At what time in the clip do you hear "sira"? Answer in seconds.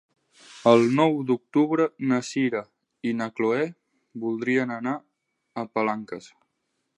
2.29-2.61